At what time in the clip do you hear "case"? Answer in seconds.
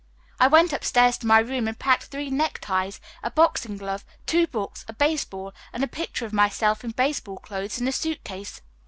8.23-8.61